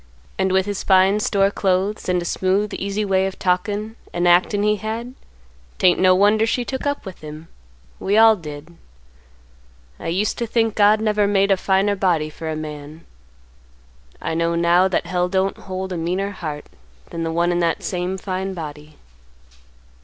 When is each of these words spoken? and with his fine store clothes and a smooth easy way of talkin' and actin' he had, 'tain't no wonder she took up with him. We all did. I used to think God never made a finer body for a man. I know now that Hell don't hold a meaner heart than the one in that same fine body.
and 0.39 0.51
with 0.51 0.65
his 0.65 0.81
fine 0.81 1.19
store 1.19 1.51
clothes 1.51 2.09
and 2.09 2.19
a 2.23 2.25
smooth 2.25 2.73
easy 2.73 3.05
way 3.05 3.27
of 3.27 3.37
talkin' 3.37 3.95
and 4.11 4.27
actin' 4.27 4.63
he 4.63 4.77
had, 4.77 5.13
'tain't 5.77 5.99
no 5.99 6.15
wonder 6.15 6.47
she 6.47 6.65
took 6.65 6.87
up 6.87 7.05
with 7.05 7.21
him. 7.21 7.47
We 7.99 8.17
all 8.17 8.35
did. 8.35 8.75
I 9.99 10.07
used 10.07 10.39
to 10.39 10.47
think 10.47 10.73
God 10.73 11.01
never 11.01 11.27
made 11.27 11.51
a 11.51 11.55
finer 11.55 11.95
body 11.95 12.31
for 12.31 12.49
a 12.49 12.55
man. 12.55 13.05
I 14.19 14.33
know 14.33 14.55
now 14.55 14.87
that 14.87 15.05
Hell 15.05 15.29
don't 15.29 15.55
hold 15.55 15.93
a 15.93 15.97
meaner 15.97 16.31
heart 16.31 16.65
than 17.11 17.21
the 17.21 17.31
one 17.31 17.51
in 17.51 17.59
that 17.59 17.83
same 17.83 18.17
fine 18.17 18.55
body. 18.55 18.95